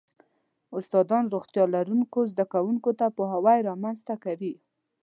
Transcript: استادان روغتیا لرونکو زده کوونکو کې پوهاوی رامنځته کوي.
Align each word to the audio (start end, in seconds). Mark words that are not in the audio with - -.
استادان 0.77 1.23
روغتیا 1.33 1.63
لرونکو 1.75 2.19
زده 2.31 2.45
کوونکو 2.53 2.89
کې 2.99 3.07
پوهاوی 3.17 3.59
رامنځته 3.69 4.15
کوي. 4.23 4.53